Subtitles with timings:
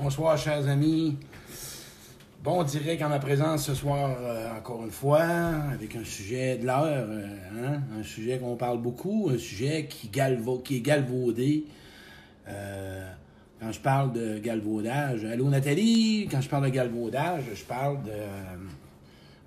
[0.00, 1.16] Bonsoir, chers amis.
[2.44, 6.66] Bon direct en ma présence ce soir, euh, encore une fois, avec un sujet de
[6.66, 7.80] l'heure, euh, hein?
[7.98, 11.64] un sujet qu'on parle beaucoup, un sujet qui, qui est galvaudé.
[12.46, 13.10] Euh,
[13.60, 18.12] quand je parle de galvaudage, allô Nathalie, quand je parle de galvaudage, je parle de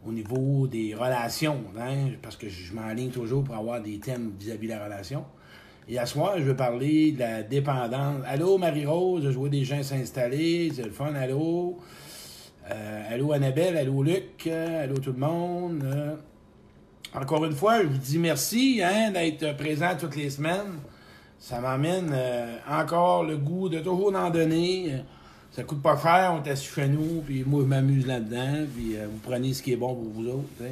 [0.06, 2.10] au niveau des relations, hein?
[2.22, 5.24] parce que je m'enligne toujours pour avoir des thèmes vis-à-vis de la relation.
[5.92, 8.24] Et à ce soir, je veux parler de la dépendance.
[8.26, 11.80] Allô, Marie-Rose, je vois des gens s'installer, c'est le fun, allô?
[12.72, 15.84] Euh, allô, Annabelle, allô, Luc, allô, tout le monde.
[15.84, 16.16] Euh,
[17.14, 20.80] encore une fois, je vous dis merci hein, d'être présent toutes les semaines.
[21.38, 24.94] Ça m'amène euh, encore le goût de toujours en donner.
[25.52, 28.96] Ça coûte pas cher, on est assis chez nous, puis moi, je m'amuse là-dedans, puis
[28.96, 30.64] vous prenez ce qui est bon pour vous autres.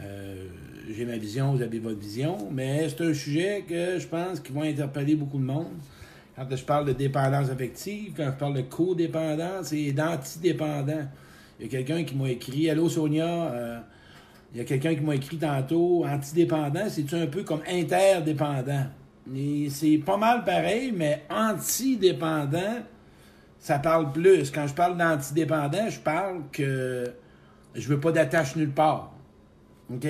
[0.00, 0.48] Euh,
[0.88, 4.52] j'ai ma vision, vous avez votre vision, mais c'est un sujet que je pense qui
[4.52, 5.72] va interpeller beaucoup de monde.
[6.36, 11.06] Quand je parle de dépendance affective, quand je parle de codépendance et d'antidépendant.
[11.58, 13.78] Il y a quelqu'un qui m'a écrit Allô Sonia, euh,
[14.52, 18.86] il y a quelqu'un qui m'a écrit tantôt Antidépendant, c'est un peu comme interdépendant?
[19.70, 22.82] c'est pas mal pareil, mais antidépendant,
[23.58, 24.50] ça parle plus.
[24.50, 27.04] Quand je parle d'antidépendant, je parle que
[27.74, 29.14] je veux pas d'attache nulle part.
[29.90, 30.06] OK?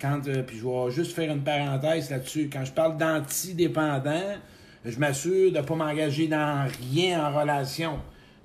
[0.00, 2.48] Quand, euh, puis je vais juste faire une parenthèse là-dessus.
[2.52, 4.36] Quand je parle d'antidépendant,
[4.84, 7.98] je m'assure de ne pas m'engager dans rien en relation,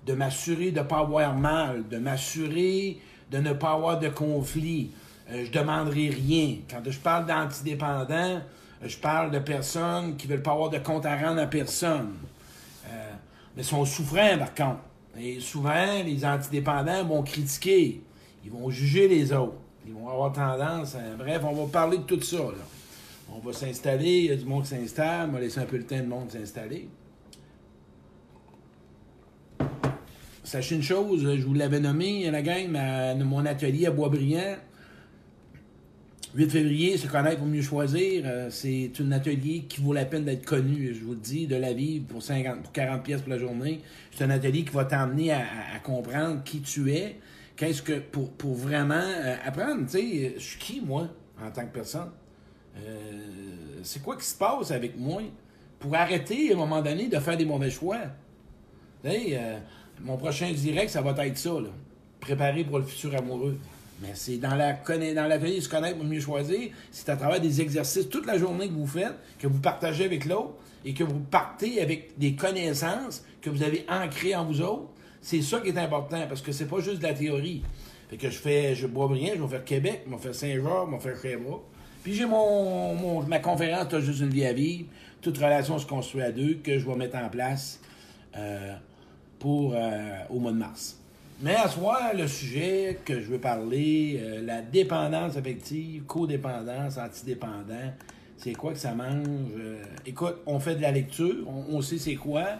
[0.05, 2.99] de m'assurer de ne pas avoir mal, de m'assurer
[3.33, 4.91] de ne pas avoir de conflit.
[5.31, 6.57] Euh, je ne demanderai rien.
[6.69, 8.41] Quand je parle d'antidépendant,
[8.83, 12.13] je parle de personnes qui ne veulent pas avoir de compte à rendre à personne.
[12.87, 13.11] Euh,
[13.55, 14.81] mais sont souffrants, par contre.
[15.19, 18.01] Et souvent, les antidépendants vont critiquer.
[18.43, 19.62] Ils vont juger les autres.
[19.85, 20.95] Ils vont avoir tendance.
[21.17, 22.37] Bref, on va parler de tout ça.
[23.31, 25.77] On va s'installer, il y a du monde qui s'installe, on va laisser un peu
[25.77, 26.87] le temps de monde s'installer.
[30.43, 32.69] Sachez une chose, je vous l'avais nommé, la gang,
[33.23, 34.57] mon atelier à Boisbriand.
[36.35, 38.23] 8 février, se connaître pour mieux choisir.
[38.25, 41.55] Euh, c'est un atelier qui vaut la peine d'être connu, je vous le dis, de
[41.55, 43.81] la vie pour, 50, pour 40 pièces pour la journée.
[44.11, 45.43] C'est un atelier qui va t'emmener à,
[45.83, 47.17] comprendre qui tu es,
[47.55, 51.07] qu'est-ce que pour, vraiment euh, apprendre, tu sais, je suis qui moi
[51.41, 52.11] en tant que personne?
[52.77, 55.21] Euh, c'est quoi qui se passe avec moi
[55.79, 57.99] pour arrêter à un moment donné de faire des mauvais choix?
[59.05, 59.59] Euh,
[60.01, 61.69] mon prochain direct, ça va être ça, là.
[62.19, 63.57] Préparer pour le futur amoureux.
[64.01, 66.71] Mais c'est dans la dans la vie, se connaître pour mieux choisir.
[66.91, 70.25] C'est à travers des exercices toute la journée que vous faites, que vous partagez avec
[70.25, 70.53] l'autre
[70.83, 74.89] et que vous partez avec des connaissances que vous avez ancrées en vous autres
[75.23, 77.63] c'est ça qui est important, parce que c'est pas juste de la théorie.
[78.09, 80.89] Fait que je fais, je bois rien, je vais faire Québec, je vais faire Saint-Georges,
[80.91, 81.63] je vais faire Sherbrooke.
[82.03, 84.89] Puis j'ai mon, ma conférence, T'as juste une vie à vivre.
[85.21, 87.79] Toute relation se construit à deux, que je vais mettre en place
[88.35, 88.75] euh,
[89.39, 90.99] pour euh, au mois de mars.
[91.41, 97.93] Mais à soi, le sujet que je veux parler, euh, la dépendance affective, codépendance, antidépendant,
[98.35, 99.47] c'est quoi que ça mange?
[100.05, 102.59] écoute, on fait de la lecture, on sait c'est quoi.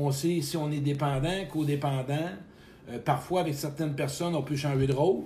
[0.00, 2.30] On sait si on est dépendant, codépendant.
[2.88, 5.24] Euh, parfois, avec certaines personnes, on peut changer de rôle.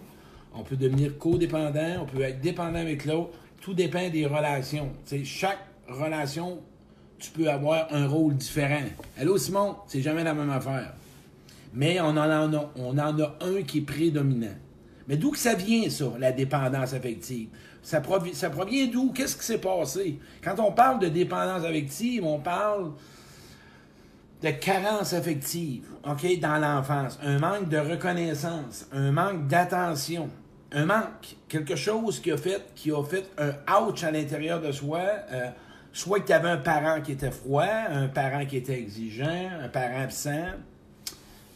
[0.55, 3.33] On peut devenir codépendant, on peut être dépendant avec l'autre.
[3.61, 4.91] Tout dépend des relations.
[5.25, 6.61] chaque relation,
[7.19, 8.81] tu peux avoir un rôle différent.
[9.19, 10.95] Allô, Simon, c'est jamais la même affaire.
[11.75, 14.57] Mais on en a, un qui est prédominant.
[15.07, 17.49] Mais d'où que ça vient, ça, la dépendance affective?
[17.83, 19.13] Ça provient d'où?
[19.13, 20.19] Qu'est-ce qui s'est passé?
[20.43, 22.93] Quand on parle de dépendance affective, on parle
[24.43, 30.29] de carence affective, OK, dans l'enfance, un manque de reconnaissance, un manque d'attention,
[30.73, 34.73] un manque, quelque chose qui a fait, qui a fait un ouch à l'intérieur de
[34.73, 35.01] soi,
[35.31, 35.51] euh,
[35.93, 39.69] soit que tu avais un parent qui était froid, un parent qui était exigeant, un
[39.69, 40.51] parent absent.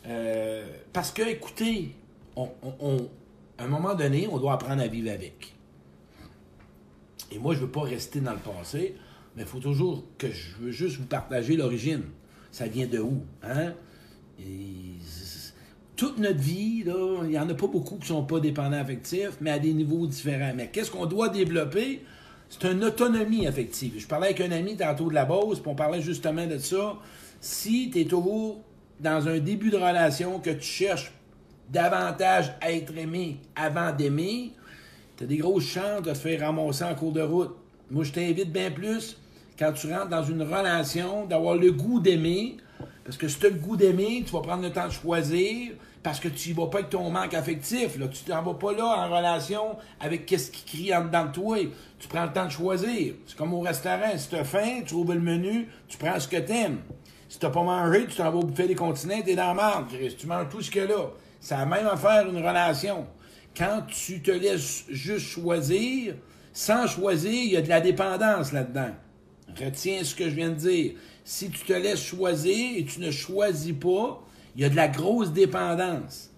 [0.06, 1.96] Euh, parce que, écoutez,
[2.36, 2.48] on,
[3.58, 5.54] à un moment donné, on doit apprendre à vivre avec.
[7.32, 8.94] Et moi, je ne veux pas rester dans le passé,
[9.34, 12.02] mais il faut toujours que je veux juste vous partager l'origine
[12.50, 13.22] ça vient de où?
[13.42, 13.72] Hein?
[15.96, 19.38] toute notre vie, il n'y en a pas beaucoup qui ne sont pas dépendants affectifs,
[19.40, 20.52] mais à des niveaux différents.
[20.54, 22.02] Mais qu'est-ce qu'on doit développer?
[22.48, 23.94] C'est une autonomie affective.
[23.98, 26.96] Je parlais avec un ami tantôt de la Beauce, puis on parlait justement de ça.
[27.40, 28.60] Si tu es toujours
[29.00, 31.12] dans un début de relation, que tu cherches
[31.70, 34.52] davantage à être aimé avant d'aimer,
[35.16, 37.56] tu as des grosses chances de te faire ramasser en cours de route.
[37.90, 39.16] Moi, je t'invite bien plus
[39.58, 42.56] quand tu rentres dans une relation, d'avoir le goût d'aimer.
[43.04, 45.72] Parce que si tu as le goût d'aimer, tu vas prendre le temps de choisir
[46.06, 47.98] parce que tu vas pas avec ton manque affectif.
[47.98, 48.06] Là.
[48.06, 51.58] Tu t'en vas pas là en relation avec qu'est-ce qui crie en dedans de toi.
[51.98, 53.14] Tu prends le temps de choisir.
[53.26, 54.16] C'est comme au restaurant.
[54.16, 56.78] Si tu as faim, tu ouvres le menu, tu prends ce que tu aimes.
[57.28, 59.86] Si t'as pas mangé, tu t'en vas bouffer des continents, t'es dans la marde.
[60.16, 61.10] Tu manges tout ce a là.
[61.40, 63.04] C'est la même affaire, une relation.
[63.56, 66.14] Quand tu te laisses juste choisir,
[66.52, 68.92] sans choisir, il y a de la dépendance là-dedans.
[69.58, 70.92] Retiens ce que je viens de dire.
[71.24, 74.22] Si tu te laisses choisir et tu ne choisis pas,
[74.54, 76.30] il y a de la grosse dépendance.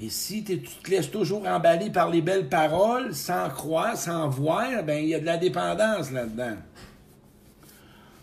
[0.00, 4.82] Et si tu te laisses toujours emballer par les belles paroles, sans croire, sans voir,
[4.82, 6.56] ben il y a de la dépendance là-dedans.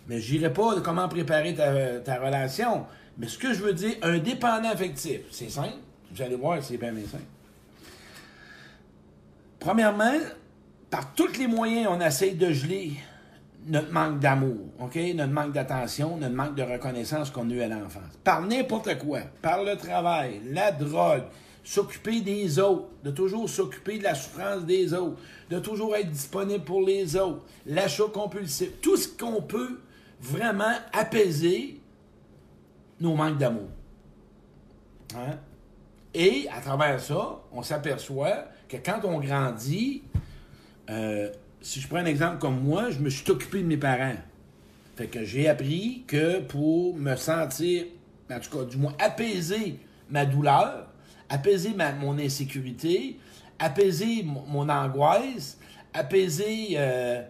[0.06, 2.84] Mais je n'irai pas de comment préparer ta, relation.
[3.16, 5.78] Mais ce que je veux dire, un dépendant affectif, c'est simple.
[6.12, 7.22] Vous allez voir, c'est bien, bien simple.
[9.58, 10.18] Premièrement,
[10.90, 12.92] par tous les moyens, on essaye de geler
[13.66, 14.58] notre manque d'amour?
[14.78, 18.12] Notre manque d'attention, notre manque de reconnaissance qu'on a eu à l'enfance.
[18.24, 19.20] Par n'importe quoi.
[19.40, 21.24] Par le travail, la drogue,
[21.62, 25.18] s'occuper des autres, de toujours s'occuper de la souffrance des autres,
[25.50, 29.78] de toujours être disponible pour les autres, l'achat compulsif, tout ce qu'on peut
[30.20, 31.80] vraiment apaiser
[33.00, 33.68] nos manques d'amour.
[35.14, 35.36] Hein?
[36.14, 40.02] Et à travers ça, on s'aperçoit que quand on grandit,
[40.90, 44.16] euh, si je prends un exemple comme moi, je me suis occupé de mes parents.
[44.96, 47.84] Fait que j'ai appris que pour me sentir,
[48.30, 49.78] en tout cas, du moins apaiser
[50.10, 50.88] ma douleur,
[51.28, 53.18] apaiser ma, mon insécurité,
[53.58, 55.58] apaiser mon, angoisse,
[55.94, 57.22] apaiser euh,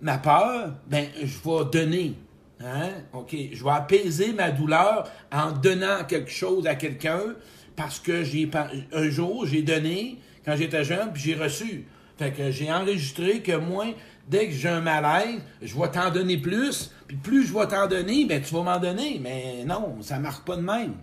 [0.00, 2.14] ma peur, ben, je vais donner.
[2.60, 2.90] Hein?
[3.12, 3.36] OK?
[3.52, 7.34] Je vais apaiser ma douleur en donnant quelque chose à quelqu'un
[7.76, 8.50] parce que j'ai
[8.92, 11.86] un jour, j'ai donné quand j'étais jeune, puis j'ai reçu.
[12.18, 13.86] Fait que j'ai enregistré que moi,
[14.26, 17.86] dès que j'ai un malaise, je vais t'en donner plus, puis plus je vais t'en
[17.86, 19.20] donner, ben tu vas m'en donner.
[19.22, 20.94] Mais non, ça marche pas de même.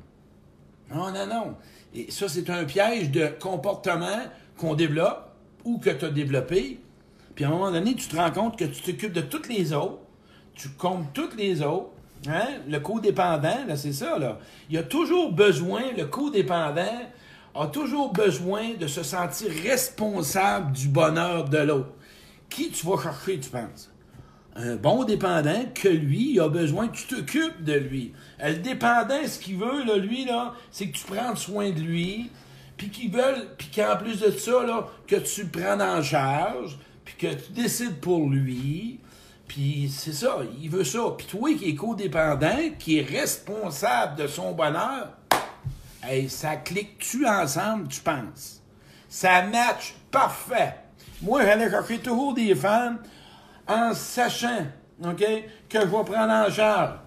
[0.94, 1.56] Non, non, non.
[1.94, 4.20] Et ça, c'est un piège de comportement
[4.58, 5.32] qu'on développe
[5.64, 6.80] ou que tu as développé.
[7.34, 9.74] Puis à un moment donné, tu te rends compte que tu t'occupes de toutes les
[9.74, 10.00] autres,
[10.54, 11.90] tu comptes toutes les autres.
[12.28, 12.48] Hein?
[12.68, 14.40] Le codépendant, là, c'est ça, là.
[14.70, 17.02] Il y a toujours besoin, le codépendant
[17.56, 21.94] a toujours besoin de se sentir responsable du bonheur de l'autre.
[22.50, 23.92] Qui tu vas chercher, tu penses?
[24.56, 28.14] un bon dépendant que lui, il a besoin que tu t'occupes de lui.
[28.42, 32.30] Le dépendant, ce qu'il veut, là, lui, là, c'est que tu prennes soin de lui,
[32.78, 36.78] puis qu'il veut, puis qu'en plus de ça, là, que tu le prennes en charge,
[37.04, 39.00] puis que tu décides pour lui,
[39.48, 41.02] puis c'est ça, il veut ça.
[41.18, 45.10] Puis toi qui es codépendant, qui est responsable de son bonheur,
[46.30, 48.62] ça clique-tu ensemble, tu penses?
[49.10, 50.76] Ça match parfait.
[51.22, 53.00] Moi, j'allais chercher toujours des femmes
[53.68, 54.66] en sachant
[55.02, 55.26] que
[55.74, 57.00] je vais prendre en charge.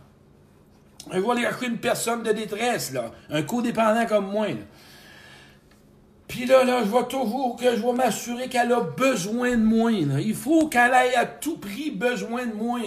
[1.12, 4.49] Je vais aller chercher une personne de détresse, là, un codépendant comme moi.
[6.27, 9.91] Puis là, là, je vais toujours que je vais m'assurer qu'elle a besoin de moi.
[9.93, 12.81] Il faut qu'elle ait à tout prix besoin de moi.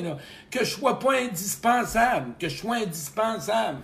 [0.52, 2.34] Que je sois pas indispensable.
[2.40, 3.80] Que je sois indispensable.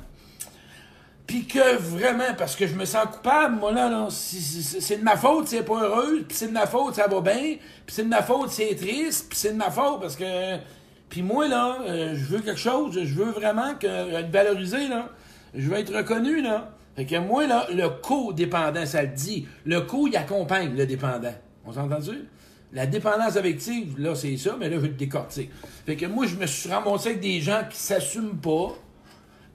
[1.28, 5.18] Puis que vraiment, parce que je me sens coupable, moi là, là c'est de ma
[5.18, 8.08] faute, c'est pas heureuse, puis c'est de ma faute, ça va bien, puis c'est de
[8.08, 10.58] ma faute, c'est triste, puis c'est de ma faute parce que.
[11.10, 15.10] Puis moi, là, euh, je veux quelque chose, je veux vraiment que, être valorisé, là.
[15.54, 16.72] Je veux être reconnu, là.
[16.96, 19.48] Fait que moi, là, le co-dépendant, ça le dit.
[19.66, 21.34] Le co, il accompagne le dépendant.
[21.66, 22.26] On s'entend entendu?
[22.74, 25.50] La dépendance affective, là, c'est ça, mais là, je veux le décortiquer.
[25.86, 28.76] Fait que moi, je me suis ramassé avec des gens qui s'assument pas,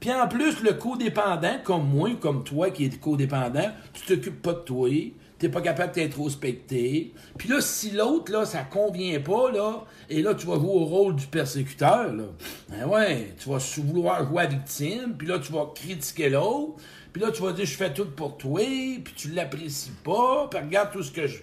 [0.03, 4.55] puis en plus, le codépendant, comme moi, comme toi qui es codépendant, tu t'occupes pas
[4.55, 4.91] de toi,
[5.39, 7.13] t'es pas capable de t'introspecter.
[7.39, 10.85] Puis là, si l'autre, là, ça convient pas, là, et là, tu vas jouer au
[10.87, 12.25] rôle du persécuteur, là.
[12.69, 16.83] Ben ouais, tu vas vouloir jouer à victime, puis là, tu vas critiquer l'autre,
[17.13, 18.61] puis là, tu vas dire, je fais tout pour toi,
[19.05, 21.39] puis tu l'apprécies pas, puis regarde tout ce que je...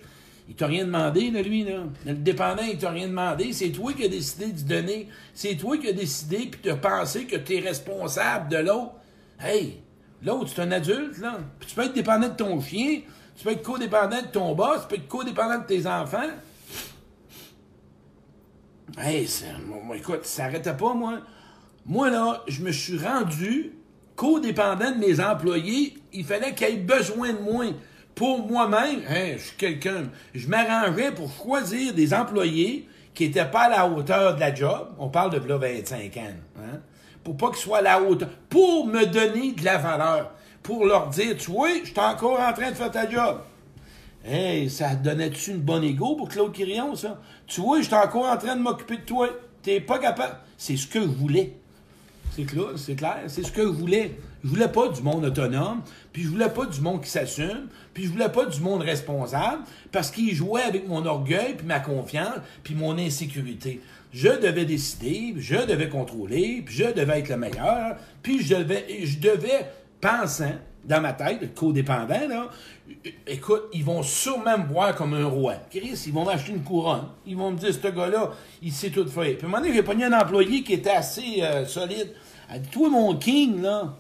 [0.50, 1.84] Il t'a rien demandé, là, lui, là.
[2.08, 3.54] Le dépendant, il t'a rien demandé.
[3.54, 5.08] C'est toi qui as décidé de donner.
[5.36, 8.94] C'est toi qui as décidé puis tu as pensé que tu es responsable de l'autre.
[9.40, 9.78] Hey,
[10.24, 11.38] l'autre, c'est un adulte, là.
[11.60, 13.02] Puis tu peux être dépendant de ton chien.
[13.38, 14.82] Tu peux être codépendant de ton boss.
[14.82, 16.32] Tu peux être codépendant de tes enfants.
[18.98, 19.30] Hey,
[19.96, 21.20] écoute, ça n'arrêtait pas, moi.
[21.86, 23.74] Moi, là, je me suis rendu
[24.16, 25.96] codépendant de mes employés.
[26.12, 27.66] Il fallait qu'ils aient besoin de moi
[28.20, 33.62] pour moi-même, hein, je suis quelqu'un, je m'arrangeais pour choisir des employés qui n'étaient pas
[33.62, 34.90] à la hauteur de la job.
[35.00, 36.22] On parle de là 25 ans.
[36.58, 36.80] Hein,
[37.24, 38.28] pour pas qu'ils soient à la hauteur.
[38.50, 40.34] Pour me donner de la valeur.
[40.62, 43.40] Pour leur dire, tu vois, je suis encore en train de faire ta job.
[44.70, 47.22] Ça donnait-tu une bonne égo pour Claude Quirion, ça?
[47.48, 49.30] Tu vois, je suis encore en train de m'occuper de toi.
[49.64, 50.36] T'es pas capable.
[50.58, 51.54] C'est ce que je voulais.
[52.36, 53.20] C'est clair, c'est clair.
[53.28, 54.20] C'est ce que je voulais.
[54.44, 55.82] Je voulais pas du monde autonome,
[56.14, 59.64] puis je voulais pas du monde qui s'assume, puis je voulais pas du monde responsable,
[59.92, 63.82] parce qu'il jouait avec mon orgueil, puis ma confiance, puis mon insécurité.
[64.14, 68.86] Je devais décider, je devais contrôler, puis je devais être le meilleur, puis je devais,
[69.04, 69.66] je devais
[70.02, 70.54] penser
[70.86, 72.50] dans ma tête, le codépendant, là,
[73.28, 75.56] écoute, ils vont sûrement me voir comme un roi.
[75.70, 77.10] Chris, ils vont m'acheter une couronne.
[77.26, 78.32] Ils vont me dire, ce gars-là,
[78.62, 79.24] il sait tout faire.
[79.24, 82.14] Puis à un moment donné, j'ai pogné un employé qui était assez euh, solide.
[82.52, 83.94] Elle dit, toi, mon king, là,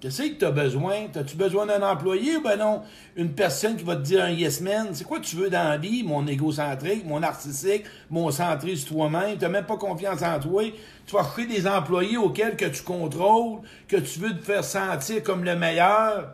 [0.00, 1.08] Qu'est-ce que tu as besoin?
[1.14, 2.80] As-tu besoin d'un employé ou ben non?
[3.16, 4.88] Une personne qui va te dire un yes man?
[4.92, 6.02] C'est quoi tu veux dans la vie?
[6.02, 9.36] Mon égocentrique, mon narcissique, mon centré sur toi-même.
[9.36, 10.64] Tu même pas confiance en toi.
[11.04, 15.22] Tu vas créer des employés auxquels que tu contrôles, que tu veux te faire sentir
[15.22, 16.32] comme le meilleur.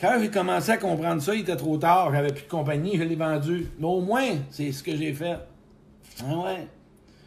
[0.00, 2.10] Quand j'ai commencé à comprendre ça, il était trop tard.
[2.14, 3.68] J'avais plus de compagnie, je l'ai vendu.
[3.78, 5.36] Mais au moins, c'est ce que j'ai fait.
[6.22, 6.66] Ah ouais.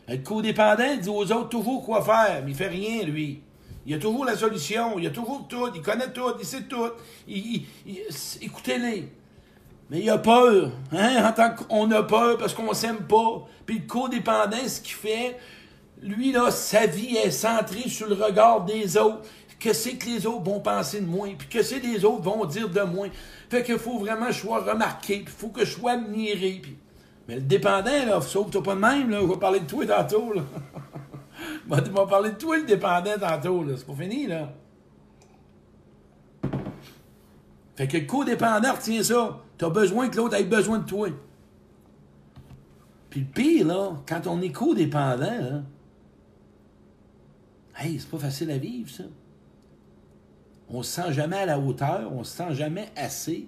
[0.08, 3.44] Être codépendant, il dit aux autres toujours quoi faire, mais il fait rien, lui.
[3.86, 6.88] Il a toujours la solution, il a toujours tout, il connaît tout, il sait tout.
[8.42, 9.12] Écoutez-les.
[9.90, 10.72] Mais il a peur.
[10.92, 11.26] Hein?
[11.26, 13.46] En tant qu'on a peur parce qu'on s'aime pas.
[13.66, 15.38] Puis le codépendant, ce qu'il fait,
[16.02, 19.22] lui, là, sa vie est centrée sur le regard des autres.
[19.60, 22.22] Que c'est que les autres vont penser de moi, puis que c'est que les autres
[22.22, 23.08] vont dire de moi.
[23.50, 26.62] Fait qu'il faut vraiment que je sois remarqué, puis il faut que je sois admiré.
[27.30, 29.20] Mais le dépendant, là, sauve-toi pas de même, là.
[29.22, 30.42] Je vais parler de toi tantôt, là.
[31.68, 33.74] bah, tu m'as parlé de toi, le dépendant, tantôt, là.
[33.78, 34.54] C'est pas fini, là.
[37.76, 39.42] Fait que le codépendant retient ça.
[39.58, 41.08] T'as besoin que l'autre ait besoin de toi.
[43.10, 45.64] Puis le pire, là, quand on est codépendant, là,
[47.80, 49.04] hey, c'est pas facile à vivre, ça.
[50.70, 53.48] On se sent jamais à la hauteur, on se sent jamais assez.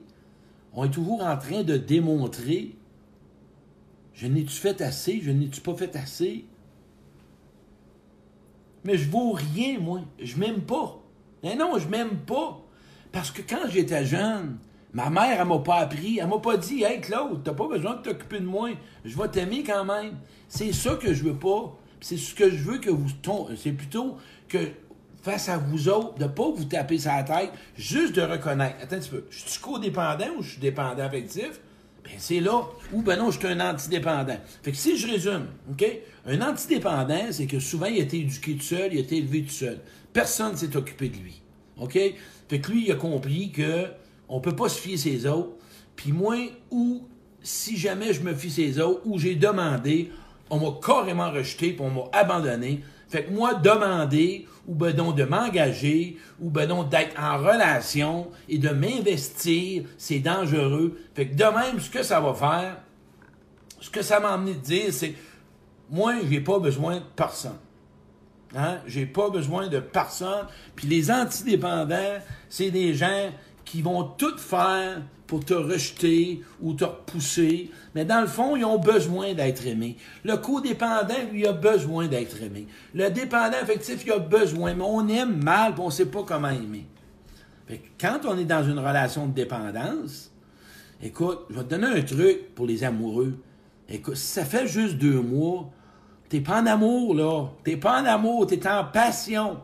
[0.74, 2.76] On est toujours en train de démontrer
[4.16, 6.46] je n'ai-tu fait assez, je n'ai-tu pas fait assez.
[8.86, 10.00] Mais je vaux rien, moi.
[10.22, 11.02] Je m'aime pas.
[11.44, 12.62] Mais non, je m'aime pas.
[13.12, 14.58] Parce que quand j'étais jeune,
[14.94, 16.20] ma mère, elle m'a pas appris.
[16.22, 18.70] Elle m'a pas dit, hey Claude, t'as pas besoin de t'occuper de moi.
[19.04, 20.14] Je vais t'aimer quand même.
[20.48, 21.76] C'est ça que je veux pas.
[22.00, 23.10] C'est ce que je veux que vous.
[23.58, 24.60] C'est plutôt que
[25.24, 28.76] face à vous autres, de pas vous taper sur la tête, juste de reconnaître.
[28.84, 29.26] Attends un petit peu.
[29.32, 31.60] Je suis codépendant ou je suis dépendant affectif?
[32.06, 32.62] Ben, c'est là.
[32.94, 34.38] Ou ben non, je suis un antidépendant.
[34.64, 35.86] Fait que si je résume, OK?
[36.28, 39.44] Un antidépendant, c'est que souvent, il a été éduqué tout seul, il a été élevé
[39.44, 39.80] tout seul.
[40.14, 41.42] Personne ne s'est occupé de lui.
[41.78, 41.94] OK?
[42.48, 43.88] Fait que lui, il a compris que
[44.30, 45.54] on peut pas se fier ses autres.
[45.96, 46.36] Puis moi,
[46.72, 47.08] ou
[47.42, 50.12] si jamais je me fie ses autres, ou j'ai demandé,
[50.50, 52.82] on m'a carrément rejeté, puis on m'a abandonné.
[53.08, 58.30] Fait que moi, demander, ou ben donc de m'engager, ou ben donc d'être en relation
[58.50, 61.00] et de m'investir, c'est dangereux.
[61.14, 62.78] Fait que de même, ce que ça va faire,
[63.80, 65.14] ce que ça m'a amené de dire, c'est
[65.90, 67.58] moi, j'ai pas besoin de personne.
[68.56, 68.80] Hein?
[68.88, 70.48] J'ai pas besoin de personne.
[70.76, 72.20] Puis les antidépendants,
[72.50, 73.30] c'est des gens
[73.66, 77.72] qui vont tout faire pour te rejeter ou te repousser.
[77.96, 79.98] Mais dans le fond, ils ont besoin d'être aimés.
[80.24, 82.68] Le codépendant, lui, a besoin d'être aimé.
[82.94, 86.24] Le dépendant affectif, il a besoin, mais on aime mal, et on ne sait pas
[86.24, 86.86] comment aimer.
[87.68, 90.32] Fait quand on est dans une relation de dépendance,
[91.02, 93.34] écoute, je vais te donner un truc pour les amoureux.
[93.90, 95.72] Écoute, si ça fait juste deux mois,
[96.30, 97.48] t'es pas en amour, là.
[97.64, 99.58] T'es pas en amour, t'es en passion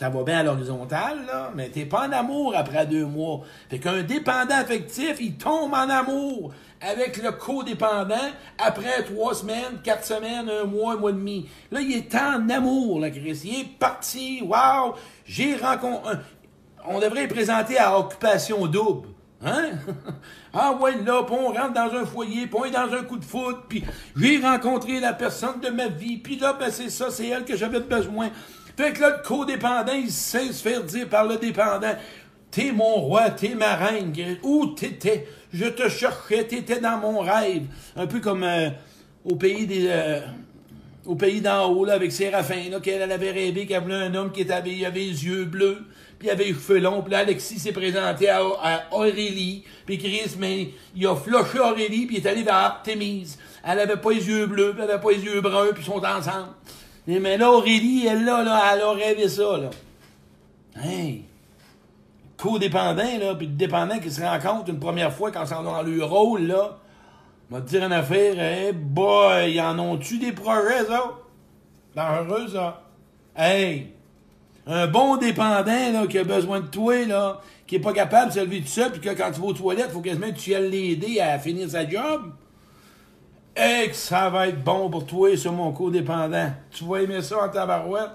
[0.00, 3.42] ça va bien à l'horizontale, là, mais t'es pas en amour après deux mois.
[3.68, 10.06] Fait qu'un dépendant affectif, il tombe en amour avec le codépendant après trois semaines, quatre
[10.06, 11.50] semaines, un mois, un mois et demi.
[11.70, 13.42] Là, il est en amour, là, Chris.
[13.44, 14.40] Il est parti.
[14.40, 14.94] Wow!
[15.26, 16.14] J'ai rencontré...
[16.88, 19.08] On devrait présenter à occupation double.
[19.44, 19.72] Hein?
[20.54, 23.18] ah ouais, là, puis on rentre dans un foyer, puis on est dans un coup
[23.18, 23.84] de foot, puis
[24.16, 27.56] j'ai rencontré la personne de ma vie, puis là, ben c'est ça, c'est elle que
[27.56, 28.30] j'avais besoin.
[28.80, 31.94] Fait que là, le codépendant, il sait se faire dire par le dépendant
[32.50, 34.14] T'es mon roi, t'es ma reine.
[34.42, 35.28] Où t'étais?
[35.52, 37.64] Je te cherchais, t'étais dans mon rêve.
[37.94, 38.70] Un peu comme euh,
[39.22, 39.84] au pays des.
[39.86, 40.20] Euh,
[41.04, 44.32] au pays d'en haut, là, avec Séraphin, là, qu'elle avait rêvé qu'elle voulait un homme
[44.32, 45.78] qui était, avait, avait les yeux bleus,
[46.18, 48.42] puis il avait les cheveux longs, puis là, Alexis s'est présenté à,
[48.92, 53.38] Aurélie, puis Chris, mais il a floché Aurélie, puis il est allé vers Artemise.
[53.64, 55.86] Elle avait pas les yeux bleus, puis elle avait pas les yeux bruns, puis ils
[55.86, 56.54] sont ensemble.
[57.18, 59.70] Mais là, Aurélie, elle, là, là, elle a rêvé ça, là.
[60.82, 61.24] Hey!
[62.36, 65.82] Codépendant, là, puis le dépendant qui se rencontre une première fois quand ils sont dans
[65.82, 66.78] leur rôle, là.
[67.50, 71.16] va te dire une affaire, hey, boy, y en ont-tu des projets, ça?
[71.94, 72.82] Dangereux, ça.
[73.36, 73.88] Hey!
[74.66, 78.34] Un bon dépendant, là, qui a besoin de toi, là, qui est pas capable de
[78.34, 80.38] se lever tout seul, puis que quand tu vas aux toilettes, il faut quasiment que
[80.38, 82.32] tu ailles l'aider à finir sa job.
[83.56, 86.52] Et que ça va être bon pour toi sur mon codépendant.
[86.70, 88.10] Tu vas aimer ça en tabarouette?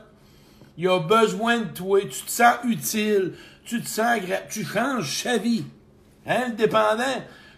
[0.78, 5.38] il a besoin de toi, tu te sens utile, tu te sens tu changes sa
[5.38, 5.64] vie.
[6.28, 7.04] Hein, le dépendant,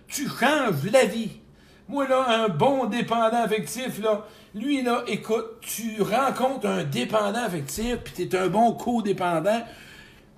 [0.07, 1.31] tu changes la vie.
[1.87, 7.97] Moi, là, un bon dépendant affectif, là, lui, là, écoute, tu rencontres un dépendant affectif,
[8.03, 9.61] puis t'es un bon codépendant,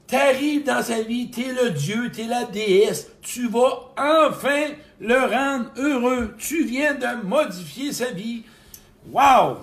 [0.09, 4.67] t'arrives dans sa vie, t'es le Dieu, t'es la déesse, tu vas enfin
[4.99, 6.35] le rendre heureux.
[6.37, 8.43] Tu viens de modifier sa vie.
[9.11, 9.57] Wow!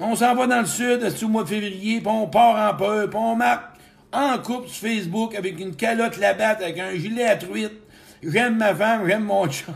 [0.00, 2.76] On s'en va dans le sud, c'est au mois de février, puis on part en
[2.76, 3.76] peur, puis on marque
[4.12, 7.72] en couple sur Facebook avec une calotte labatte, avec un gilet à truite.
[8.22, 9.72] J'aime ma femme, j'aime mon chat.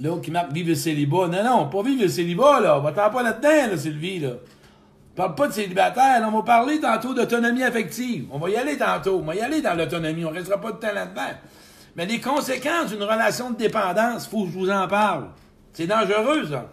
[0.00, 1.28] Là, qui marque vivre le célibat.
[1.28, 2.78] Non, non, pas vivre le célibat, là.
[2.78, 4.30] On va pas là-dedans, là, Sylvie, là.
[5.12, 8.26] On parle pas de célibataire, on va parler tantôt d'autonomie affective.
[8.32, 9.20] On va y aller tantôt.
[9.22, 10.24] On va y aller dans l'autonomie.
[10.24, 11.38] On restera pas de temps là-dedans.
[11.94, 15.28] Mais les conséquences d'une relation de dépendance, faut que je vous en parle.
[15.72, 16.66] C'est dangereux, ça.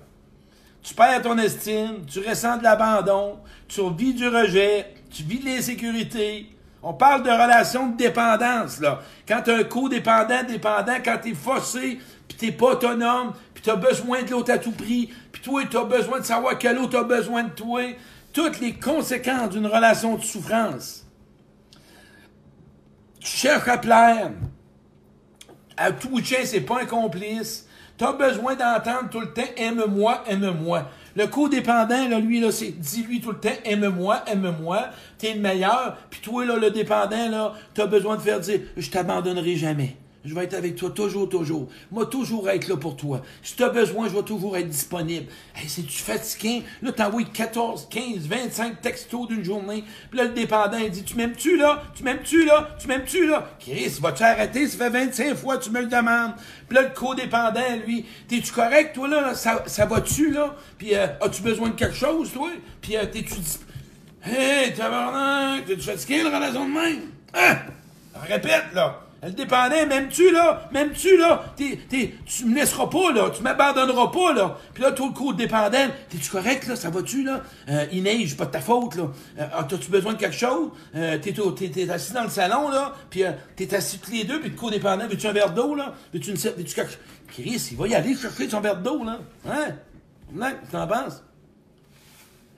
[0.82, 3.38] Tu perds ton estime, tu ressens de l'abandon,
[3.68, 6.50] tu vis du rejet, tu vis de l'insécurité.
[6.82, 9.00] On parle de relation de dépendance, là.
[9.28, 12.00] Quand tu un codépendant, dépendant, quand tu es forcé,
[12.32, 15.64] puis t'es pas autonome, puis tu as besoin de l'autre à tout prix, puis toi,
[15.70, 17.82] tu as besoin de savoir quel autre a besoin de toi.
[18.32, 21.06] Toutes les conséquences d'une relation de souffrance.
[23.20, 24.32] Tu cherches à plaire.
[25.76, 27.68] À tout chien, c'est pas un complice.
[27.98, 30.90] Tu as besoin d'entendre tout le temps aime-moi, aime-moi.
[31.18, 34.86] Le codépendant, là, lui, là, c'est dis-lui tout le temps aime-moi, aime-moi,
[35.18, 35.98] t'es le meilleur.
[36.10, 39.98] Puis toi, là, le dépendant, là, t'as besoin de faire dire je t'abandonnerai jamais.
[40.24, 41.68] Je vais être avec toi toujours, toujours.
[41.92, 43.22] Moi, toujours être là pour toi.
[43.42, 45.26] Si tu as besoin, je vais toujours être disponible.
[45.56, 46.64] Hey, c'est-tu fatigué?
[46.84, 49.84] Là, t'envoies 14, 15, 25 textos d'une journée.
[50.12, 51.82] Puis là, le dépendant, il dit, tu m'aimes-tu, là?
[51.96, 52.70] Tu m'aimes-tu, là?
[52.80, 53.50] Tu m'aimes-tu, là?
[53.60, 54.68] Chris, vas-tu arrêter?
[54.68, 56.34] Ça fait 25 fois que tu me le demandes.
[56.68, 59.34] Puis là, le codépendant, lui, t'es-tu correct, toi, là?
[59.34, 60.56] Ça, ça va-tu, là?
[60.78, 62.50] Puis, euh, as-tu besoin de quelque chose, toi?
[62.80, 63.34] Puis, euh, t'es-tu...
[64.24, 65.66] Hey, tabarnak!
[65.66, 67.02] T'es-tu fatigué, la relation de même?
[67.34, 67.58] Hein?
[68.28, 69.00] Répète, là!
[69.24, 74.08] Elle dépendait, même tu là, même tu là, tu me laisseras pas là, tu m'abandonneras
[74.08, 74.58] pas là.
[74.74, 77.42] Puis là, tout le coup dépendant, t'es-tu correct là, ça va-tu là?
[77.70, 79.04] Euh, il neige, pas de ta faute là.
[79.40, 80.72] Euh, t'as-tu besoin de quelque chose?
[80.96, 84.50] Euh, t'es, assis dans le salon là, puis euh, t'es assis tous les deux, puis
[84.50, 85.94] le codépendant, veux-tu un verre d'eau là?
[86.12, 89.20] Veux-tu une veux-tu quelque Chris, il va y aller chercher son verre d'eau là.
[89.48, 89.76] Hein?
[90.64, 91.22] tu t'en penses?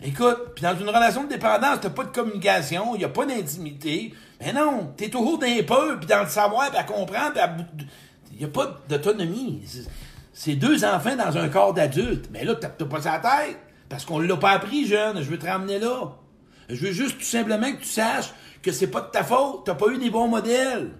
[0.06, 3.26] Écoute, puis dans une relation de dépendance, t'as pas de communication, il n'y a pas
[3.26, 4.14] d'intimité.
[4.44, 7.34] Mais non, t'es toujours dans les peurs, puis dans le savoir, puis à comprendre,
[8.32, 9.62] il n'y a pas d'autonomie.
[10.34, 12.30] C'est deux enfants dans un corps d'adulte.
[12.32, 15.22] Mais là, t'as pas sa tête, parce qu'on l'a pas appris, jeune.
[15.22, 16.14] Je veux te ramener là.
[16.70, 19.66] Je veux juste tout simplement que tu saches que c'est pas de ta faute.
[19.66, 20.92] T'as pas eu des bons modèles.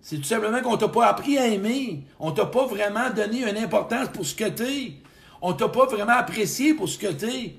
[0.00, 2.04] C'est tout simplement qu'on t'a pas appris à aimer.
[2.18, 4.94] On t'a pas vraiment donné une importance pour ce que t'es.
[5.40, 7.56] On t'a pas vraiment apprécié pour ce que t'es.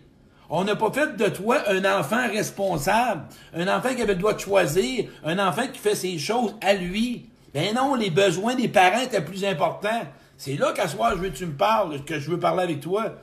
[0.50, 4.34] On n'a pas fait de toi un enfant responsable, un enfant qui avait le droit
[4.34, 7.30] de choisir, un enfant qui fait ses choses à lui.
[7.54, 10.04] Ben non, les besoins des parents étaient plus importants.
[10.38, 12.80] C'est là qu'à soir, je veux que tu me parles, que je veux parler avec
[12.80, 13.16] toi.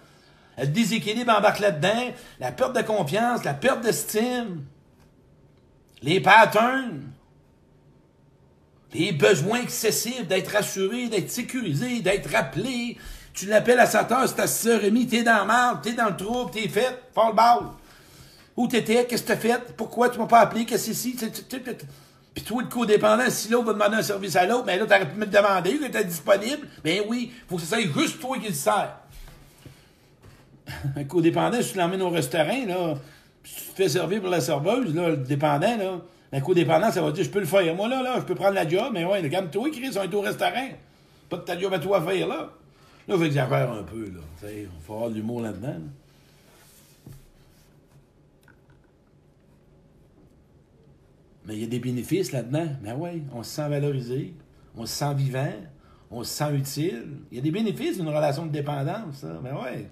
[0.58, 4.64] Le déséquilibre embarque là-dedans, la perte de confiance, la perte d'estime,
[6.02, 7.10] les patterns,
[8.92, 12.96] les besoins excessifs d'être rassuré, d'être sécurisé, d'être rappelé,
[13.34, 16.16] tu l'appelles à 7 heures, c'est à 6h30, t'es dans la merde, t'es dans le
[16.16, 17.64] trouble, t'es fait, fall ball.
[18.56, 21.16] Où t'étais, qu'est-ce que t'as fait, pourquoi tu m'as pas appelé, qu'est-ce que c'est ici,
[22.34, 25.08] puis toi, le codépendant, si l'autre va demander un service à l'autre, ben là, t'aurais
[25.08, 26.66] pu me demander que t'es disponible.
[26.82, 28.96] Ben oui, faut que ce soit juste toi qui le sert.
[30.96, 32.94] un codépendant, si tu l'emmènes au restaurant, là,
[33.44, 36.00] si tu te fais servir pour la serveuse, là, le dépendant, là,
[36.32, 37.72] un codépendant, ça va dire, je peux le faire.
[37.76, 40.20] Moi, là, là, je peux prendre la job, mais ouais, calme-toi, Chris, on est au
[40.20, 40.68] restaurant.
[41.30, 42.50] Pas de ta job à toi à faire, là.
[43.06, 44.48] Là, j'exagère un peu, là.
[44.50, 45.80] Il faut avoir de l'humour là-dedans.
[51.46, 52.68] Mais il y a des bénéfices là-dedans.
[52.82, 54.34] Ben oui, on se sent valorisé,
[54.76, 55.52] on se sent vivant,
[56.10, 57.18] on se sent utile.
[57.30, 59.34] Il y a des bénéfices d'une relation de dépendance, ça.
[59.42, 59.86] Ben oui.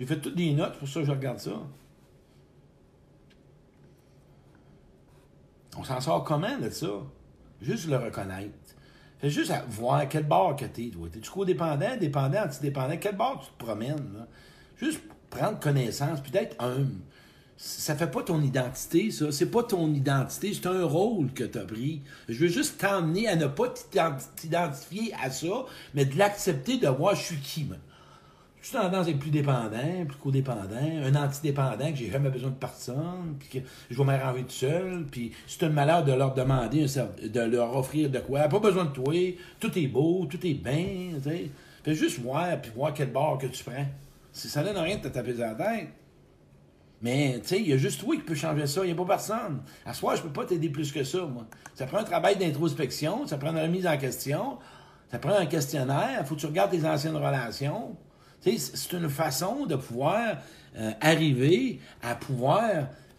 [0.00, 1.62] J'ai fait toutes les notes, pour ça que je regarde ça.
[5.76, 6.90] On s'en sort comment de ça?
[7.62, 8.52] Juste le reconnaître.
[9.20, 11.08] Fais juste à voir quel bord que t'es, toi.
[11.12, 12.96] T'es-tu codépendant, dépendant, antidépendant?
[13.00, 14.26] Quel bord tu te promènes?
[14.76, 17.00] Juste prendre connaissance, puis d'être humble.
[17.56, 19.32] Ça fait pas ton identité, ça.
[19.32, 22.02] C'est pas ton identité, c'est un rôle que tu as pris.
[22.28, 23.74] Je veux juste t'emmener à ne pas
[24.36, 27.80] t'identifier à ça, mais de l'accepter, de voir je suis qui, man.
[28.60, 32.50] Je suis tendance à être plus dépendant, plus codépendant, un antidépendant que j'ai jamais besoin
[32.50, 36.34] de personne, puis que je vais m'arranger tout seul, puis c'est un malheur de leur
[36.34, 36.86] demander,
[37.22, 38.48] de leur offrir de quoi.
[38.48, 39.14] Pas besoin de toi,
[39.60, 41.50] tout est beau, tout est bien, tu sais.
[41.84, 43.86] Fais juste voir, puis voir quel bord que tu prends.
[44.32, 45.88] Si ça donne rien de te taper dans la tête.
[47.00, 48.80] Mais, tu sais, il y a juste toi qui peux changer ça.
[48.82, 49.62] Il n'y a pas personne.
[49.86, 51.46] À soi, je peux pas t'aider plus que ça, moi.
[51.74, 54.58] Ça prend un travail d'introspection, ça prend une remise en question,
[55.10, 57.96] ça prend un questionnaire, faut que tu regardes tes anciennes relations.
[58.40, 60.38] C'est une façon de pouvoir
[60.76, 62.62] euh, arriver à pouvoir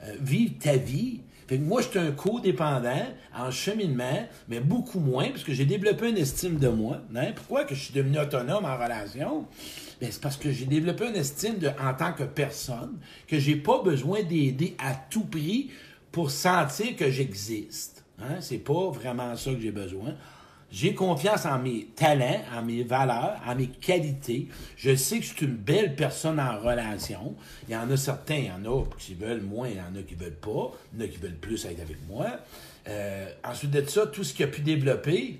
[0.03, 1.21] euh, vivre ta vie.
[1.47, 3.05] Fait moi, je suis un codépendant
[3.36, 7.01] en cheminement, mais beaucoup moins, parce que j'ai développé une estime de moi.
[7.15, 7.32] Hein?
[7.36, 9.47] Pourquoi que je suis devenu autonome en relation?
[9.99, 13.82] Ben, c'est parce que j'ai développé une estime en tant que personne, que j'ai pas
[13.82, 15.71] besoin d'aider à tout prix
[16.12, 18.05] pour sentir que j'existe.
[18.19, 18.38] Hein?
[18.41, 20.13] C'est pas vraiment ça que j'ai besoin.
[20.71, 24.47] J'ai confiance en mes talents, en mes valeurs, en mes qualités.
[24.77, 27.36] Je sais que je suis une belle personne en relation.
[27.67, 29.95] Il y en a certains, il y en a qui veulent moins, il y en
[29.99, 32.27] a qui veulent pas, il y en a qui veulent plus être avec moi.
[32.88, 35.39] Euh, ensuite de ça, tout ce qui a pu développer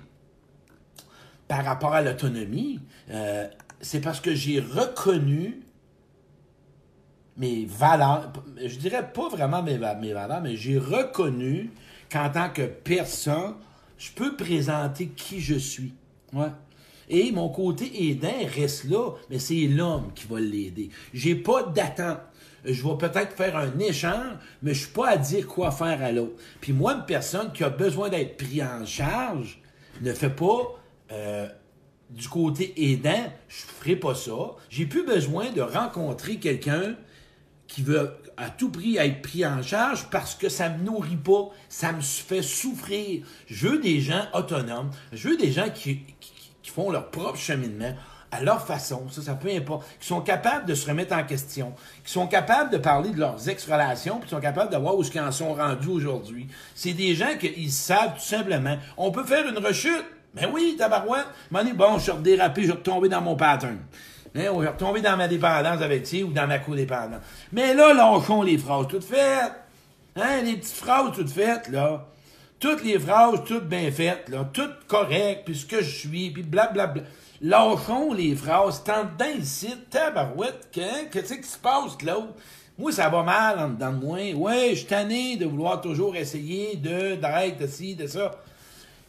[1.46, 3.46] par rapport à l'autonomie, euh,
[3.80, 5.62] c'est parce que j'ai reconnu
[7.36, 11.70] mes valeurs, je dirais pas vraiment mes valeurs, mais j'ai reconnu
[12.10, 13.54] qu'en tant que personne,
[14.00, 15.92] je peux présenter qui je suis.
[16.32, 16.48] Ouais.
[17.10, 20.88] Et mon côté aidant reste là, mais c'est l'homme qui va l'aider.
[21.12, 22.18] J'ai pas d'attente.
[22.64, 26.12] Je vais peut-être faire un échange, mais je suis pas à dire quoi faire à
[26.12, 26.34] l'autre.
[26.60, 29.60] Puis moi, une personne qui a besoin d'être pris en charge
[30.00, 30.80] ne fait pas
[31.12, 31.48] euh,
[32.08, 34.56] du côté aidant, je ferai pas ça.
[34.70, 36.96] J'ai plus besoin de rencontrer quelqu'un
[37.66, 41.50] qui veut à tout prix être pris en charge parce que ça me nourrit pas,
[41.68, 43.22] ça me fait souffrir.
[43.46, 46.00] Je veux des gens autonomes, je veux des gens qui,
[46.64, 47.92] font leur propre cheminement
[48.30, 51.74] à leur façon, ça, ça peut importe, qui sont capables de se remettre en question,
[52.04, 55.02] qui sont capables de parler de leurs ex-relations, puis qui sont capables de voir où
[55.02, 56.46] ils en sont rendus aujourd'hui.
[56.76, 61.26] C'est des gens qui savent tout simplement, on peut faire une rechute, ben oui, tabarouette.
[61.50, 63.78] Bon, je suis redérapé, je suis retombé dans mon pattern.
[64.34, 67.20] Hein, suis retombé dans ma dépendance avec T ou dans ma codépendance.
[67.52, 69.52] Mais là, lâchons les phrases toutes faites.
[70.16, 72.06] Hein, les petites phrases toutes faites, là.
[72.60, 74.48] Toutes les phrases toutes bien faites, là.
[74.52, 77.02] Toutes correctes, puis ce que je suis, puis blablabla.
[77.42, 78.84] Lâchons les phrases.
[78.84, 82.18] Tant dedans ici, tabarouette, qu'est-ce qui se passe, là?
[82.78, 84.32] Moi, ça va mal en dedans de moi.
[84.34, 88.40] Ouais, je suis tanné de vouloir toujours essayer de, d'arrêter de ci, de ça.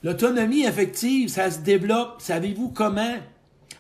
[0.03, 3.17] L'autonomie affective, ça se développe, savez-vous comment?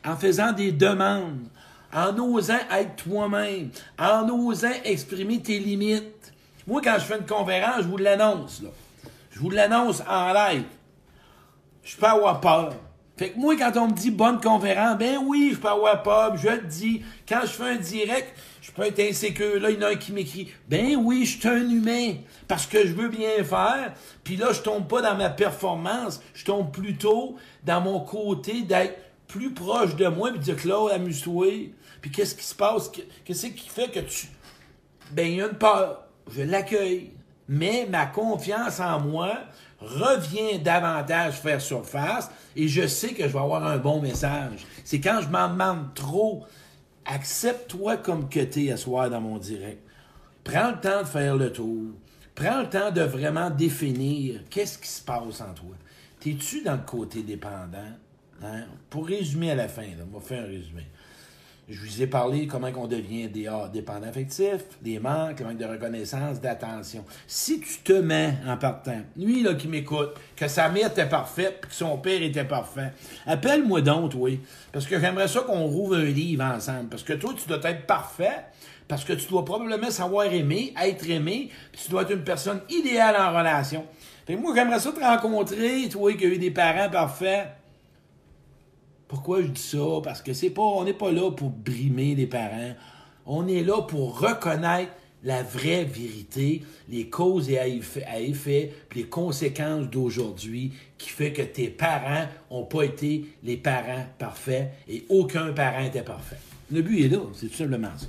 [0.05, 1.47] En faisant des demandes,
[1.93, 6.33] en osant être toi-même, en osant exprimer tes limites.
[6.67, 8.69] Moi, quand je fais une conférence, je vous l'annonce, là.
[9.31, 10.65] Je vous l'annonce en live.
[11.83, 12.73] Je peux avoir peur.
[13.17, 16.37] Fait que moi, quand on me dit bonne conférence, ben oui, je peux avoir peur,
[16.37, 17.03] je le dis.
[17.27, 19.59] Quand je fais un direct, je peux être insécure.
[19.59, 22.15] Là, il y en a un qui m'écrit Ben oui, je suis un humain
[22.47, 23.93] parce que je veux bien faire.
[24.23, 28.97] Puis là, je tombe pas dans ma performance, je tombe plutôt dans mon côté d'être
[29.31, 31.71] plus proche de moi puis dire Claude, amuse-toi.
[32.01, 32.91] Puis qu'est-ce qui se passe?
[33.23, 34.27] Qu'est-ce qui fait que tu.
[35.11, 36.03] Ben, il y a une peur.
[36.29, 37.11] Je l'accueille.
[37.47, 39.37] Mais ma confiance en moi
[39.79, 44.65] revient davantage faire surface et je sais que je vais avoir un bon message.
[44.83, 46.45] C'est quand je m'en demande trop
[47.05, 49.81] accepte-toi comme que tu es à soir dans mon direct.
[50.43, 51.91] Prends le temps de faire le tour.
[52.35, 55.75] Prends le temps de vraiment définir qu'est-ce qui se passe en toi.
[56.19, 57.91] T'es-tu dans le côté dépendant?
[58.43, 58.63] Hein?
[58.89, 60.83] Pour résumer à la fin, on va faire un résumé.
[61.69, 65.65] Je vous ai parlé comment on devient des dépendant affectif, des manques, le manque de
[65.65, 67.05] reconnaissance, d'attention.
[67.27, 71.61] Si tu te mets en partant, lui là qui m'écoute, que sa mère était parfaite,
[71.67, 72.91] que son père était parfait,
[73.25, 74.41] appelle-moi donc, oui,
[74.73, 77.85] parce que j'aimerais ça qu'on rouvre un livre ensemble, parce que toi tu dois être
[77.85, 78.45] parfait,
[78.87, 82.59] parce que tu dois probablement savoir aimer, être aimé, puis tu dois être une personne
[82.69, 83.85] idéale en relation.
[84.25, 87.47] Fait moi j'aimerais ça te rencontrer, toi qui as eu des parents parfaits
[89.11, 89.99] pourquoi je dis ça?
[90.01, 92.71] Parce que c'est pas, on n'est pas là pour brimer les parents.
[93.25, 94.93] On est là pour reconnaître
[95.25, 101.41] la vraie vérité, les causes et à effet, puis les conséquences d'aujourd'hui qui fait que
[101.41, 106.39] tes parents n'ont pas été les parents parfaits et aucun parent n'était parfait.
[106.71, 108.07] Le but est là, c'est tout simplement ça.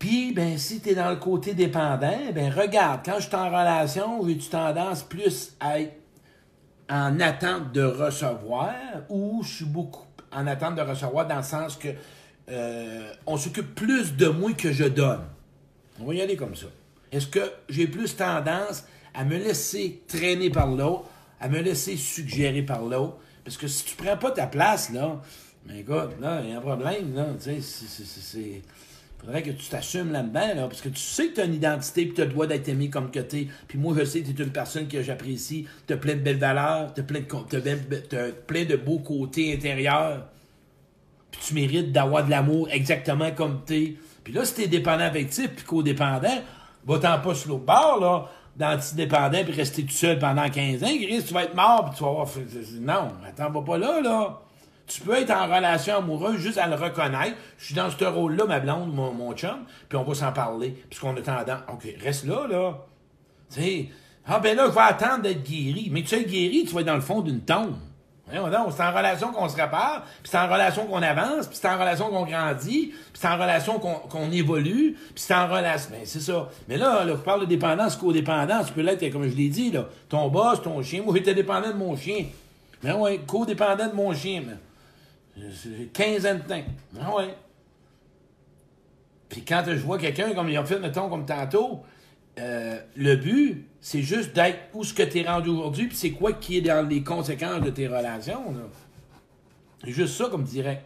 [0.00, 3.46] Puis, ben, si tu es dans le côté dépendant, ben, regarde, quand je suis en
[3.46, 6.03] relation, j'ai tendance plus à être
[6.90, 8.74] en attente de recevoir
[9.08, 11.88] ou je suis beaucoup en attente de recevoir dans le sens que
[12.50, 15.22] euh, on s'occupe plus de moi que je donne.
[16.00, 16.66] On va y aller comme ça.
[17.12, 21.04] Est-ce que j'ai plus tendance à me laisser traîner par l'autre,
[21.40, 23.16] à me laisser suggérer par l'autre?
[23.44, 25.20] Parce que si tu prends pas ta place, là,
[25.66, 27.26] Mais écoute, là, il y a un problème, là.
[27.42, 28.62] Tu sais, c'est.
[29.24, 32.02] Faudrait que tu t'assumes là-dedans, là, parce que tu sais que tu as une identité
[32.02, 33.48] et tu dois d'être aimé comme que tu es.
[33.66, 36.20] Puis moi, je sais que tu es une personne que j'apprécie, tu as plein de
[36.20, 40.26] belles valeurs, tu as plein de, beaux côtés intérieurs.
[41.30, 43.96] Puis tu mérites d'avoir de l'amour exactement comme tu es.
[44.22, 46.42] Puis là, si tu es dépendant affectif puis codépendant,
[46.84, 51.24] va-t'en pas sur l'autre bord, là, d'antidépendant puis rester tout seul pendant 15 ans, Gris,
[51.26, 52.28] tu vas être mort puis tu vas avoir...
[52.80, 54.40] Non, attends, va pas là, là.
[54.86, 57.36] Tu peux être en relation amoureuse juste à le reconnaître.
[57.58, 60.70] Je suis dans ce rôle-là, ma blonde, mon, mon chum, puis on va s'en parler.
[60.88, 61.60] Puisqu'on a tendance.
[61.72, 62.78] OK, reste là, là.
[63.52, 63.88] Tu sais,
[64.26, 65.88] ah ben là, je vais attendre d'être guéri.
[65.90, 67.76] Mais tu es guéri, tu vas être dans le fond d'une tombe.
[68.30, 71.78] C'est en relation qu'on se répare, puis c'est en relation qu'on avance, puis c'est en
[71.78, 75.90] relation qu'on grandit, puis c'est en relation qu'on évolue, puis c'est en relation...
[75.90, 76.48] Ben, c'est ça.
[76.66, 79.70] Mais là, là, je parle de dépendance, codépendance, tu peux l'être, comme je l'ai dit,
[79.70, 79.86] là.
[80.08, 81.02] Ton boss, ton chien.
[81.02, 82.24] Moi, j'étais dépendant de mon chien.
[82.82, 84.54] Mais ben ouais, codépendant de mon chien, mais...
[85.36, 86.62] J'ai 15 ans de temps.
[87.00, 87.34] Ah ouais.
[89.28, 91.82] Puis quand je vois quelqu'un, comme il a fait, mettons, comme tantôt,
[92.38, 96.12] euh, le but, c'est juste d'être où ce que tu es rendu aujourd'hui, puis c'est
[96.12, 98.54] quoi qui est dans les conséquences de tes relations.
[99.82, 100.84] C'est juste ça, comme dirait.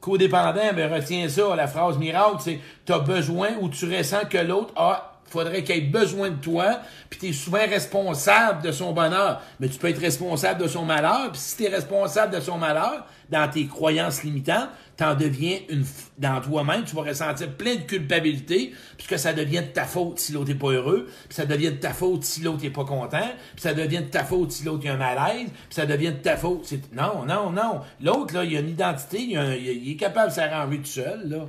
[0.00, 4.72] Codépendant, ben retiens ça, la phrase miracle, c'est tu besoin ou tu ressens que l'autre
[4.76, 9.42] a faudrait qu'il ait besoin de toi, puis tu es souvent responsable de son bonheur.
[9.60, 12.58] Mais tu peux être responsable de son malheur, puis si tu es responsable de son
[12.58, 15.84] malheur, dans tes croyances limitantes, t'en deviens une...
[16.18, 20.32] Dans toi-même, tu vas ressentir plein de culpabilité, puisque ça devient de ta faute si
[20.32, 23.30] l'autre n'est pas heureux, puis ça devient de ta faute si l'autre n'est pas content,
[23.54, 26.18] puis ça devient de ta faute si l'autre a un malaise, puis ça devient de
[26.22, 26.70] ta faute...
[26.92, 27.80] Non, non, non.
[28.02, 31.46] L'autre, là, il a une identité, il, est capable de s'arranger tout seul, là.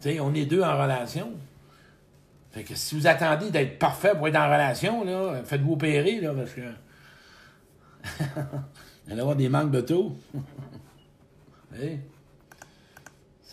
[0.00, 1.32] Tu sais, on est deux en relation.
[2.58, 6.34] Fait que si vous attendez d'être parfait pour être en relation, là, faites-vous opérer, là,
[6.34, 6.62] parce que.
[9.06, 10.16] Il va avoir des manques de tout.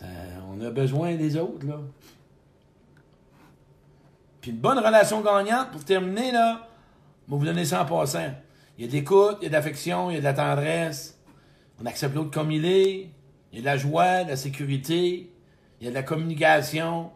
[0.01, 1.81] on a besoin des autres, là.
[4.41, 6.67] Puis une bonne relation gagnante, pour terminer, là,
[7.29, 8.33] je vous donner ça en passant.
[8.79, 10.33] Il y a de l'écoute, il y a de l'affection, il y a de la
[10.33, 11.21] tendresse.
[11.79, 13.11] On accepte l'autre comme il est.
[13.51, 15.31] Il y a de la joie, de la sécurité.
[15.79, 17.11] Il y a de la communication.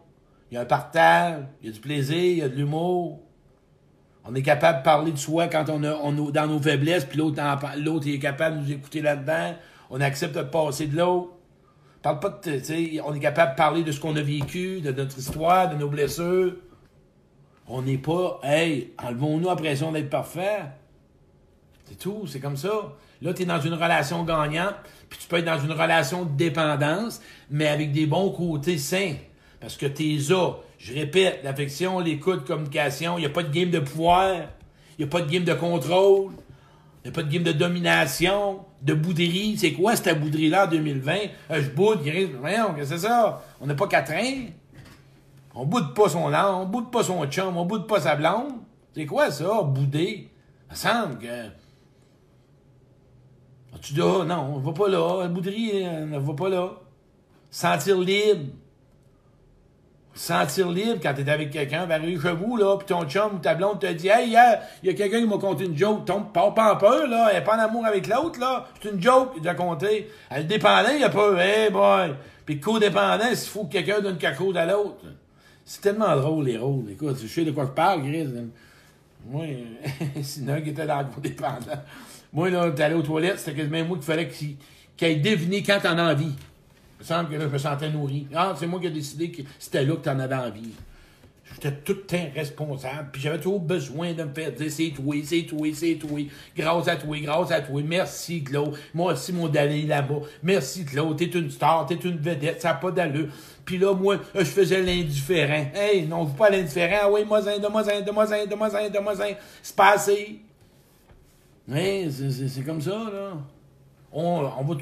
[0.50, 3.20] Il y a un partage, il y a du plaisir, il y a de l'humour.
[4.24, 7.18] On est capable de parler de soi quand on, a, on dans nos faiblesses, puis
[7.18, 7.40] l'autre,
[8.08, 9.54] est capable de nous écouter là-dedans.
[9.90, 11.30] On accepte de passer de l'autre.
[12.02, 15.18] Parle pas de, on est capable de parler de ce qu'on a vécu, de notre
[15.18, 16.54] histoire, de nos blessures.
[17.68, 20.62] On n'est pas, hey, enlevons-nous la pression d'être parfait.
[21.84, 22.96] C'est tout, c'est comme ça.
[23.22, 24.74] Là, tu es dans une relation gagnante,
[25.08, 29.14] puis tu peux être dans une relation de dépendance, mais avec des bons côtés sains.
[29.60, 30.54] Parce que t'es là.
[30.78, 34.34] Je répète, l'affection, l'écoute, communication, il n'y a pas de game de pouvoir,
[34.98, 36.32] il n'y a pas de game de contrôle,
[37.04, 39.58] il n'y a pas de game de domination, de bouderie.
[39.58, 41.12] C'est quoi cette bouderie-là en 2020?
[41.50, 43.42] Euh, je boude, qu'est-ce que c'est ça?
[43.60, 44.46] On n'a pas quatre ans.
[45.54, 48.52] On boude pas son langue, on boude pas son chum, on boude pas sa blonde.
[48.94, 50.30] C'est quoi ça, bouder?
[50.70, 51.48] Ça semble que.
[53.82, 56.70] Tu dis, oh, non, on va pas là, la bouderie, on ne va pas là.
[57.50, 58.52] Sentir libre
[60.14, 63.54] sentir libre quand t'es avec quelqu'un, ben chez vous, là, pis ton chum ou ta
[63.54, 66.04] blonde te dit Hey, hier, il y a quelqu'un qui m'a conté une joke.
[66.04, 68.66] Tombe pas, pas en peur, là, elle est pas en amour avec l'autre, là.
[68.82, 70.10] C'est une joke qu'il a conté.
[70.30, 72.14] Elle dépendait, il a pas Hey boy!
[72.44, 75.04] Puis codépendant, il faut que quelqu'un donne quelque chose à l'autre.
[75.64, 76.90] C'est tellement drôle, les rôles.
[76.90, 78.26] Écoute, je sais de quoi je parle, Gris.
[79.26, 79.44] Moi,
[80.48, 81.80] un qui était dans le codépendant.
[82.32, 84.56] Moi, là, t'allais aux toilettes, c'était quasiment moi qu'il fallait qu'il
[84.96, 86.34] qu ait deviné quand t'en as envie.
[87.00, 88.26] Il me semble que là, je me sentais nourri.
[88.34, 90.70] Ah, c'est moi qui ai décidé que c'était là que tu en avais envie.
[91.54, 95.14] J'étais tout le temps responsable, puis j'avais toujours besoin de me faire dire c'est toi,
[95.24, 96.20] c'est toi, c'est toi,
[96.56, 101.16] grâce à toi, grâce à toi, merci Claude, moi aussi mon d'aller là-bas, merci Claude,
[101.16, 103.28] t'es une star, t'es une vedette, ça n'a pas d'allure.
[103.64, 105.72] Puis là, moi, je faisais l'indifférent.
[105.74, 108.98] Hey, non, vous pas l'indifférent, ah oui, moi, de moi, de moi, de moi, de
[109.00, 109.14] moi,
[109.62, 110.40] c'est passé.
[111.66, 113.32] Oui, c'est comme ça, là.
[114.12, 114.76] On, on va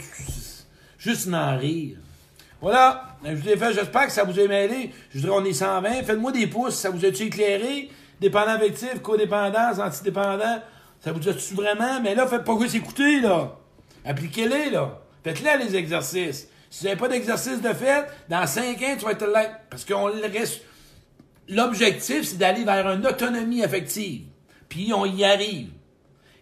[0.98, 1.96] juste en rire.
[2.60, 4.92] Voilà, je vous ai fait, j'espère que ça vous a mêlé.
[5.10, 6.02] Je dirais, on est 120.
[6.02, 7.90] Faites-moi des pouces, ça vous a-tu éclairé?
[8.20, 10.60] Dépendant affectif, codépendance, antidépendant.
[11.00, 12.00] Ça vous a-tu vraiment?
[12.02, 13.56] Mais là, faites pas quoi s'écouter, là.
[14.04, 14.98] Appliquez-les, là.
[15.22, 16.48] Faites-les, les exercices.
[16.68, 19.44] Si vous n'avez pas d'exercice de fait, dans 5 ans, tu vas être là.
[19.70, 20.62] Parce qu'on reste.
[21.48, 24.22] L'objectif, c'est d'aller vers une autonomie affective.
[24.68, 25.70] Puis on y arrive.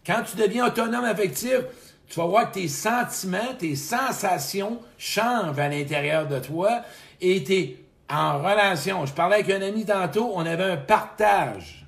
[0.05, 1.61] Quand tu deviens autonome affectif,
[2.09, 6.83] tu vas voir que tes sentiments, tes sensations changent à l'intérieur de toi
[7.21, 7.77] et tu es
[8.09, 9.05] en relation.
[9.07, 11.85] Je parlais avec un ami tantôt, on avait un partage.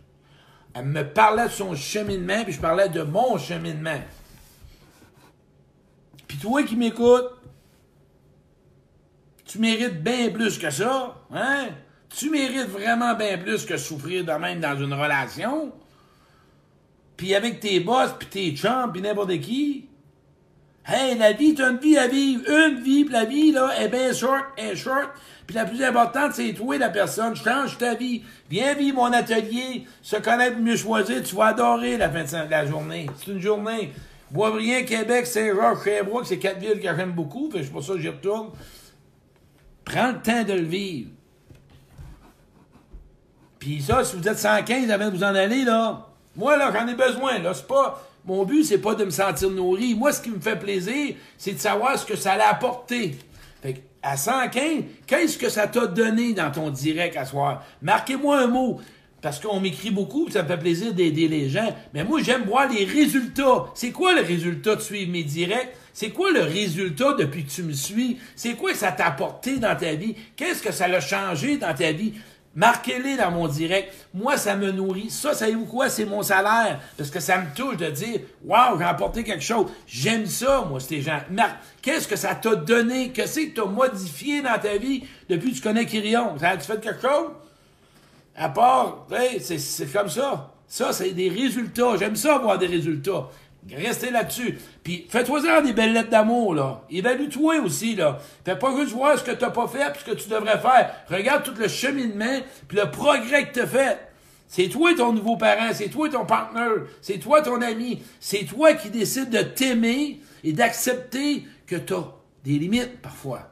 [0.75, 4.01] Elle me parlait de son cheminement, puis je parlais de mon cheminement.
[6.27, 7.33] Puis toi qui m'écoutes,
[9.47, 11.17] Tu mérites bien plus que ça.
[11.33, 11.69] Hein?
[12.11, 15.73] Tu mérites vraiment bien plus que souffrir de même dans une relation.
[17.17, 19.88] Puis avec tes boss, puis tes chums, puis n'importe qui.
[20.91, 22.51] Hey, la vie, t'as une vie à vivre.
[22.51, 25.11] Une vie, puis la vie, là, est bien short, est short.
[25.47, 27.37] Puis la plus importante, c'est toi, la personne.
[27.37, 28.23] Change ta vie.
[28.49, 29.85] Viens vivre mon atelier.
[30.01, 31.23] Se connaître, mieux choisir.
[31.23, 33.07] Tu vas adorer la fin de la journée.
[33.19, 33.93] C'est une journée.
[34.31, 37.51] Boisbriand, Québec, Saint-Georges, Sherbrooke, c'est quatre villes que j'aime beaucoup.
[37.53, 38.51] C'est pour ça que j'y retourne.
[39.85, 41.11] Prends le temps de le vivre.
[43.59, 46.87] Puis ça, si vous êtes 115 avant de vous en aller, là, moi, là, j'en
[46.87, 47.39] ai besoin.
[47.41, 48.08] Là, c'est pas.
[48.29, 49.95] Mon but, c'est pas de me sentir nourri.
[49.95, 53.17] Moi, ce qui me fait plaisir, c'est de savoir ce que ça a apporté.
[53.63, 57.65] Fait à 115, qu'est-ce que ça t'a donné dans ton direct à soir?
[57.81, 58.81] Marquez-moi un mot.
[59.23, 61.75] Parce qu'on m'écrit beaucoup, ça me fait plaisir d'aider les gens.
[61.95, 63.65] Mais moi, j'aime voir les résultats.
[63.75, 65.75] C'est quoi le résultat de suivre mes directs?
[65.95, 68.19] C'est quoi le résultat depuis que tu me suis?
[68.37, 70.15] C'est quoi que ça t'a apporté dans ta vie?
[70.37, 72.13] Qu'est-ce que ça a changé dans ta vie?
[72.55, 73.95] Marquez-les dans mon direct.
[74.13, 75.11] Moi, ça me nourrit.
[75.11, 75.89] Ça, savez-vous quoi?
[75.89, 76.81] C'est mon salaire.
[76.97, 79.67] Parce que ça me touche de dire, waouh, j'ai apporté quelque chose.
[79.87, 81.21] J'aime ça, moi, ces gens.
[81.83, 83.11] Qu'est-ce que ça t'a donné?
[83.11, 86.37] Qu'est-ce que t'as modifié dans ta vie depuis que tu connais Kyrion?
[86.39, 87.31] Ça a-tu fait quelque chose?
[88.35, 89.07] À part,
[89.41, 90.53] c'est comme ça.
[90.67, 91.97] Ça, c'est des résultats.
[91.99, 93.29] J'aime ça avoir des résultats.
[93.71, 94.59] Restez là-dessus.
[94.83, 96.83] Puis fais-toi des belles lettres d'amour, là.
[96.91, 98.19] Évalue-toi aussi, là.
[98.45, 100.95] Fais pas juste voir ce que t'as pas fait puis ce que tu devrais faire.
[101.09, 103.99] Regarde tout le cheminement puis le progrès que t'as fait.
[104.47, 108.73] C'est toi ton nouveau parent, c'est toi ton partenaire, c'est toi ton ami, c'est toi
[108.73, 113.51] qui décides de t'aimer et d'accepter que t'as des limites parfois.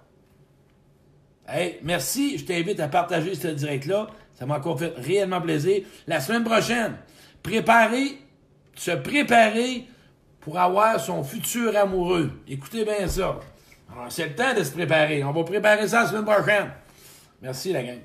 [1.47, 4.09] Hey, merci, je t'invite à partager ce direct-là.
[4.35, 5.83] Ça m'a encore fait réellement plaisir.
[6.07, 6.97] La semaine prochaine,
[7.43, 8.19] préparer,
[8.75, 9.87] se préparer
[10.47, 12.31] pour avoir son futur amoureux.
[12.47, 13.41] Écoutez bien ça.
[14.09, 15.25] C'est le temps de se préparer.
[15.25, 16.71] On va préparer ça la semaine prochaine.
[17.43, 17.99] Merci, la gang.